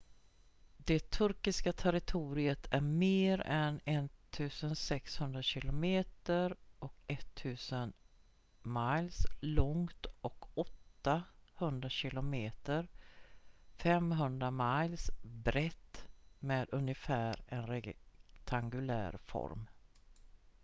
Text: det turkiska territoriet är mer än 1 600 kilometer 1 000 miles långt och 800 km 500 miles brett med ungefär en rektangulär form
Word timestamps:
det 0.77 1.09
turkiska 1.11 1.73
territoriet 1.73 2.67
är 2.71 2.81
mer 2.81 3.41
än 3.45 3.79
1 3.85 4.11
600 4.77 5.41
kilometer 5.41 6.55
1 7.07 7.43
000 7.71 7.91
miles 8.63 9.25
långt 9.39 10.05
och 10.21 10.57
800 10.57 11.89
km 11.89 12.51
500 13.77 14.51
miles 14.51 15.09
brett 15.21 16.05
med 16.39 16.67
ungefär 16.73 17.43
en 17.47 17.67
rektangulär 17.67 19.17
form 19.25 19.67